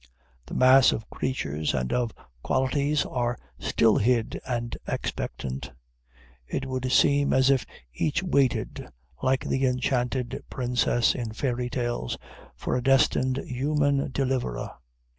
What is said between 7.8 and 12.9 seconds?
each waited, like the enchanted princess in fairy tales, for a